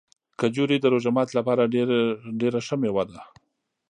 کجورې 0.39 0.77
د 0.79 0.85
روژه 0.93 1.11
ماتي 1.15 1.33
لپاره 1.39 1.69
ډېره 2.41 2.59
ښه 2.67 2.75
مېوه 2.81 3.03
ده. 3.11 3.21